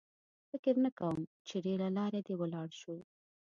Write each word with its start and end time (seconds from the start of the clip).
فکر 0.49 0.75
نه 0.85 0.91
کوم 0.99 1.17
چې 1.47 1.55
ډېره 1.65 1.87
لار 1.97 2.13
دې 2.27 2.35
ولاړ 2.37 2.67
شو. 2.79 2.97